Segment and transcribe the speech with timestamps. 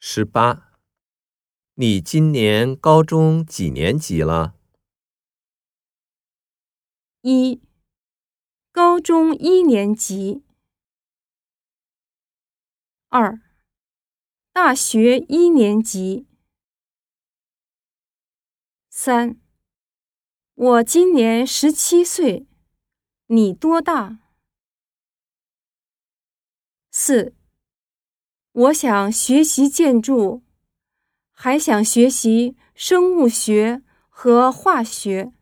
[0.00, 0.78] 十八，
[1.74, 4.54] 你今年高中几年级了？
[7.22, 7.60] 一，
[8.70, 10.44] 高中一年级。
[13.08, 13.40] 二，
[14.52, 16.28] 大学一年级。
[18.88, 19.40] 三，
[20.54, 22.46] 我今年十七岁，
[23.26, 24.20] 你多大？
[26.92, 27.34] 四，
[28.58, 30.42] 我想学习建筑，
[31.30, 35.32] 还想学习生物学和化学。